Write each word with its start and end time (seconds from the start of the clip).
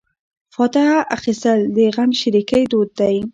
فاتحه 0.53 0.97
اخیستل 1.17 1.59
د 1.75 1.77
غمشریکۍ 1.95 2.63
دود 2.71 2.89
دی. 2.99 3.15